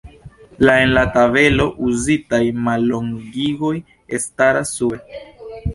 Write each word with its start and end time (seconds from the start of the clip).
La 0.67 0.77
en 0.85 0.93
la 0.97 1.03
tabelo 1.17 1.67
uzitaj 1.89 2.41
mallongigoj 2.69 3.75
staras 4.27 4.77
sube. 4.79 5.25